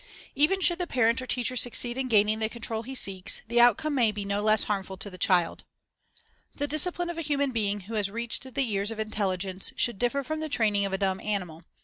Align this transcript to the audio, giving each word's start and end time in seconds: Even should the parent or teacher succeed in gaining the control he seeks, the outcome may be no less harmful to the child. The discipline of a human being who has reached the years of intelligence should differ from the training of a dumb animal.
Even 0.33 0.59
should 0.61 0.79
the 0.79 0.87
parent 0.87 1.21
or 1.21 1.27
teacher 1.27 1.55
succeed 1.55 1.95
in 1.95 2.07
gaining 2.07 2.39
the 2.39 2.49
control 2.49 2.81
he 2.81 2.95
seeks, 2.95 3.43
the 3.47 3.61
outcome 3.61 3.93
may 3.93 4.11
be 4.11 4.25
no 4.25 4.41
less 4.41 4.63
harmful 4.63 4.97
to 4.97 5.11
the 5.11 5.17
child. 5.19 5.63
The 6.55 6.65
discipline 6.67 7.11
of 7.11 7.19
a 7.19 7.21
human 7.21 7.51
being 7.51 7.81
who 7.81 7.93
has 7.93 8.09
reached 8.09 8.51
the 8.55 8.63
years 8.63 8.89
of 8.89 8.99
intelligence 8.99 9.71
should 9.75 9.99
differ 9.99 10.23
from 10.23 10.39
the 10.39 10.49
training 10.49 10.85
of 10.87 10.93
a 10.93 10.97
dumb 10.97 11.19
animal. 11.19 11.65